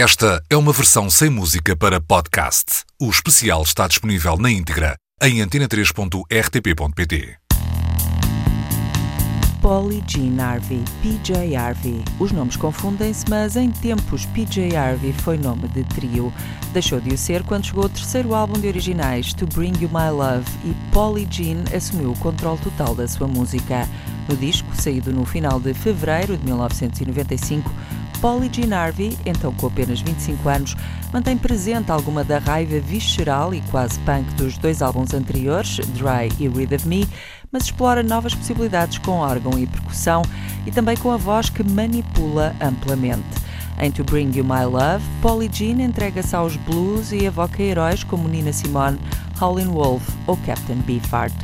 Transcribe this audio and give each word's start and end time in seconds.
Esta 0.00 0.40
é 0.48 0.56
uma 0.56 0.72
versão 0.72 1.10
sem 1.10 1.28
música 1.28 1.74
para 1.76 2.00
podcast. 2.00 2.84
O 3.00 3.10
especial 3.10 3.64
está 3.64 3.88
disponível 3.88 4.36
na 4.36 4.48
íntegra 4.48 4.94
em 5.20 5.38
antena3.rtp.pt. 5.38 7.36
Polly 9.60 10.04
Jean 10.06 10.40
Harvey, 10.40 10.84
PJ 11.02 11.56
Harvey. 11.56 12.04
Os 12.20 12.30
nomes 12.30 12.54
confundem-se, 12.54 13.24
mas 13.28 13.56
em 13.56 13.72
tempos 13.72 14.24
PJ 14.26 14.76
Harvey 14.76 15.12
foi 15.12 15.36
nome 15.36 15.66
de 15.66 15.82
trio. 15.82 16.32
Deixou 16.72 17.00
de 17.00 17.12
o 17.12 17.18
ser 17.18 17.42
quando 17.42 17.66
chegou 17.66 17.86
o 17.86 17.88
terceiro 17.88 18.36
álbum 18.36 18.60
de 18.60 18.68
originais, 18.68 19.32
To 19.34 19.48
Bring 19.48 19.72
You 19.80 19.90
My 19.92 20.10
Love, 20.12 20.48
e 20.64 20.72
Polly 20.92 21.26
Jean 21.28 21.64
assumiu 21.76 22.12
o 22.12 22.18
controle 22.20 22.60
total 22.60 22.94
da 22.94 23.08
sua 23.08 23.26
música. 23.26 23.88
No 24.28 24.36
disco, 24.36 24.68
saído 24.80 25.12
no 25.12 25.26
final 25.26 25.58
de 25.58 25.74
fevereiro 25.74 26.36
de 26.36 26.44
1995, 26.44 27.68
Polly 28.20 28.50
Jean 28.52 28.76
Harvey, 28.76 29.16
então 29.24 29.52
com 29.54 29.68
apenas 29.68 30.00
25 30.00 30.48
anos, 30.48 30.76
mantém 31.12 31.36
presente 31.36 31.90
alguma 31.90 32.24
da 32.24 32.38
raiva 32.38 32.80
visceral 32.80 33.54
e 33.54 33.60
quase 33.70 33.98
punk 34.00 34.24
dos 34.34 34.58
dois 34.58 34.82
álbuns 34.82 35.14
anteriores, 35.14 35.76
Dry 35.94 36.28
e 36.38 36.48
Rid 36.48 36.74
of 36.74 36.86
Me, 36.88 37.08
mas 37.52 37.64
explora 37.64 38.02
novas 38.02 38.34
possibilidades 38.34 38.98
com 38.98 39.12
órgão 39.18 39.58
e 39.58 39.66
percussão 39.66 40.22
e 40.66 40.70
também 40.70 40.96
com 40.96 41.10
a 41.10 41.16
voz 41.16 41.48
que 41.48 41.62
manipula 41.62 42.54
amplamente. 42.60 43.24
Em 43.80 43.92
To 43.92 44.02
Bring 44.02 44.36
You 44.36 44.44
My 44.44 44.64
Love, 44.64 45.04
Polly 45.22 45.48
Jean 45.52 45.80
entrega-se 45.80 46.34
aos 46.34 46.56
blues 46.56 47.12
e 47.12 47.24
evoca 47.24 47.62
heróis 47.62 48.02
como 48.02 48.28
Nina 48.28 48.52
Simone, 48.52 48.98
Howlin' 49.40 49.72
Wolf 49.72 50.08
ou 50.26 50.36
Captain 50.38 50.78
Beefheart. 50.78 51.34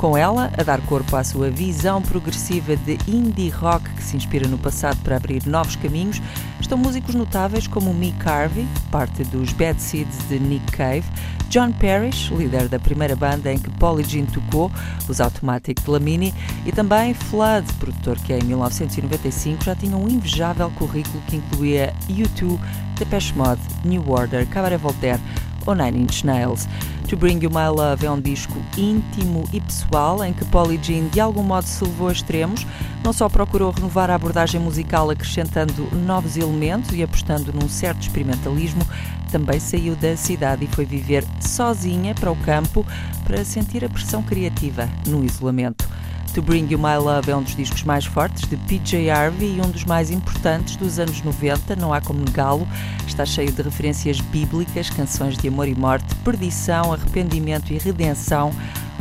Com 0.00 0.16
ela, 0.16 0.50
a 0.56 0.62
dar 0.62 0.80
corpo 0.86 1.14
à 1.14 1.22
sua 1.22 1.50
visão 1.50 2.00
progressiva 2.00 2.74
de 2.74 2.98
indie 3.06 3.50
rock 3.50 3.86
que 3.90 4.02
se 4.02 4.16
inspira 4.16 4.48
no 4.48 4.56
passado 4.56 4.98
para 5.02 5.16
abrir 5.16 5.46
novos 5.46 5.76
caminhos, 5.76 6.22
estão 6.58 6.78
músicos 6.78 7.14
notáveis 7.14 7.66
como 7.66 7.92
Mick 7.92 8.26
Harvey, 8.26 8.66
parte 8.90 9.24
dos 9.24 9.52
Bad 9.52 9.80
Seeds 9.80 10.28
de 10.28 10.38
Nick 10.38 10.72
Cave, 10.72 11.04
John 11.50 11.72
Parrish, 11.72 12.30
líder 12.30 12.68
da 12.68 12.78
primeira 12.78 13.14
banda 13.14 13.52
em 13.52 13.58
que 13.58 13.68
Polly 13.72 14.04
Jean 14.04 14.24
tocou, 14.24 14.70
os 15.06 15.20
Automatic 15.20 15.86
Lamini, 15.86 16.32
e 16.64 16.72
também 16.72 17.12
Flood, 17.12 17.70
produtor 17.74 18.16
que 18.20 18.32
em 18.32 18.42
1995 18.44 19.64
já 19.64 19.74
tinha 19.74 19.96
um 19.96 20.08
invejável 20.08 20.70
currículo 20.70 21.20
que 21.26 21.36
incluía 21.36 21.92
U2, 22.08 22.58
Depeche 22.98 23.34
Mode, 23.34 23.60
New 23.84 24.08
Order, 24.08 24.46
Cabaret 24.46 24.78
Voltaire 24.78 25.20
ou 25.66 25.74
Nine 25.74 26.02
Inch 26.02 26.24
Nails. 26.24 26.68
To 27.08 27.16
Bring 27.16 27.42
You 27.42 27.50
My 27.50 27.68
Love 27.68 28.06
é 28.06 28.10
um 28.10 28.20
disco 28.20 28.56
íntimo 28.78 29.48
e 29.52 29.60
pessoal 29.60 30.22
em 30.24 30.32
que 30.32 30.44
Polly 30.44 30.78
Jean 30.80 31.08
de 31.08 31.18
algum 31.18 31.42
modo 31.42 31.66
se 31.66 31.82
levou 31.82 32.08
a 32.08 32.12
extremos, 32.12 32.64
não 33.02 33.12
só 33.12 33.28
procurou 33.28 33.72
renovar 33.72 34.10
a 34.10 34.14
abordagem 34.14 34.60
musical 34.60 35.10
acrescentando 35.10 35.88
novos 35.92 36.36
elementos 36.36 36.94
e 36.94 37.02
apostando 37.02 37.52
num 37.52 37.68
certo 37.68 38.02
experimentalismo, 38.02 38.86
também 39.30 39.58
saiu 39.58 39.96
da 39.96 40.16
cidade 40.16 40.64
e 40.64 40.68
foi 40.68 40.84
viver 40.84 41.24
sozinha 41.40 42.14
para 42.14 42.30
o 42.30 42.36
campo 42.36 42.86
para 43.24 43.44
sentir 43.44 43.84
a 43.84 43.88
pressão 43.88 44.22
criativa 44.22 44.88
no 45.06 45.24
isolamento. 45.24 45.88
To 46.34 46.42
Bring 46.42 46.68
You 46.70 46.78
My 46.78 46.96
Love 46.96 47.28
é 47.30 47.36
um 47.36 47.42
dos 47.42 47.56
discos 47.56 47.82
mais 47.82 48.04
fortes 48.04 48.48
de 48.48 48.56
PJ 48.56 49.10
Harvey 49.10 49.56
e 49.56 49.60
um 49.60 49.68
dos 49.68 49.84
mais 49.84 50.12
importantes 50.12 50.76
dos 50.76 51.00
anos 51.00 51.20
90, 51.22 51.74
não 51.74 51.92
há 51.92 52.00
como 52.00 52.20
negá-lo. 52.20 52.68
Está 53.04 53.26
cheio 53.26 53.50
de 53.50 53.60
referências 53.60 54.20
bíblicas, 54.20 54.88
canções 54.90 55.36
de 55.36 55.48
amor 55.48 55.66
e 55.66 55.74
morte, 55.74 56.14
perdição, 56.24 56.92
arrependimento 56.92 57.72
e 57.72 57.78
redenção. 57.78 58.52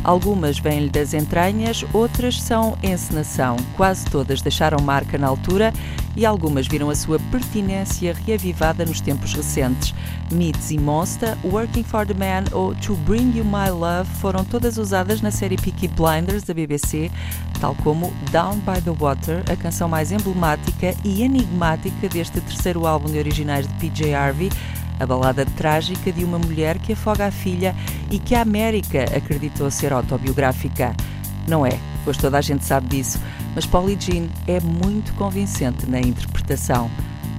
Algumas 0.04 0.58
vêm-lhe 0.60 0.90
das 0.90 1.14
entranhas, 1.14 1.86
outras 1.94 2.42
são 2.42 2.78
encenação. 2.82 3.58
Quase 3.76 4.06
todas 4.06 4.42
deixaram 4.42 4.82
marca 4.82 5.18
na 5.18 5.28
altura 5.28 5.74
e 6.16 6.26
algumas 6.26 6.68
viram 6.68 6.90
a 6.90 6.96
sua 6.96 7.20
pertinência 7.32 8.16
reavivada 8.26 8.86
nos 8.86 9.02
tempos 9.02 9.34
recentes. 9.34 9.94
Myths 10.32 10.72
e 10.72 10.78
Monster, 10.78 11.38
Working 11.44 11.84
for 11.84 12.06
the 12.06 12.14
Man 12.14 12.46
ou 12.52 12.74
To 12.76 12.96
Bring 12.96 13.38
You 13.38 13.46
My 13.46 13.70
Love 13.70 14.10
foram 14.20 14.44
todas 14.44 14.78
usadas 14.78 15.22
na 15.22 15.32
série 15.32 15.58
Peaky 15.58 15.88
Blinders 15.90 16.44
da 16.44 16.54
BBC, 16.54 17.12
tal 17.60 17.76
como 17.76 18.14
Down 18.32 18.56
by 18.60 18.82
the 18.82 18.92
Water, 18.92 19.44
a 19.52 19.56
canção 19.56 19.90
mais 19.90 20.12
emblemática 20.12 20.96
e 21.04 21.24
enigmática 21.24 22.08
deste 22.08 22.40
terceiro 22.42 22.88
álbum 22.88 23.10
de 23.12 23.18
originais 23.18 23.68
de 23.68 23.74
PJ 23.76 24.14
Harvey, 24.14 24.50
a 25.00 25.06
balada 25.06 25.46
trágica 25.46 26.12
de 26.12 26.24
uma 26.24 26.38
mulher 26.38 26.78
que 26.78 26.94
afoga 26.94 27.28
a 27.28 27.32
filha 27.32 27.76
e 28.12 28.20
que 28.20 28.36
a 28.36 28.42
América 28.42 29.04
acreditou 29.16 29.72
ser 29.72 29.94
autobiográfica. 29.94 30.96
Não 31.48 31.66
é, 31.66 31.80
pois 32.04 32.18
toda 32.18 32.38
a 32.38 32.42
gente 32.42 32.66
sabe 32.66 32.88
disso, 32.88 33.20
mas 33.56 33.66
Polly 33.66 33.98
Jean 34.00 34.28
é 34.48 34.60
muito 34.60 35.14
convincente 35.14 35.86
na 35.86 36.00
interpretação. 36.00 36.90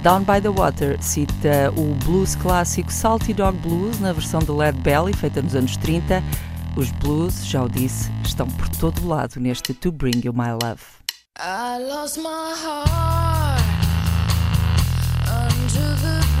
Down 0.03 0.23
by 0.23 0.41
the 0.41 0.49
Water 0.49 0.97
cita 1.01 1.71
o 1.77 1.93
blues 2.03 2.35
clássico 2.35 2.91
Salty 2.91 3.33
Dog 3.33 3.57
Blues 3.59 3.99
na 3.99 4.11
versão 4.11 4.39
de 4.39 4.51
Led 4.51 4.79
Belly, 4.79 5.13
feita 5.13 5.41
nos 5.41 5.55
anos 5.55 5.77
30. 5.77 6.23
Os 6.75 6.89
blues, 6.89 7.45
já 7.45 7.63
o 7.63 7.69
disse, 7.69 8.09
estão 8.23 8.47
por 8.47 8.67
todo 8.69 9.07
lado 9.07 9.39
neste 9.39 9.73
To 9.73 9.91
Bring 9.91 10.21
You 10.23 10.33
My 10.33 10.51
Love. 10.51 10.81
I 11.37 11.77
lost 11.87 12.17
my 12.17 12.53
heart 12.55 13.61
under 15.27 15.95
the 16.01 16.40